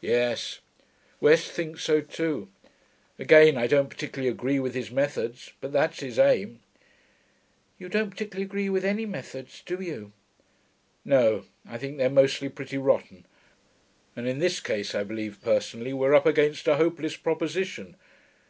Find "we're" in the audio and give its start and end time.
15.92-16.14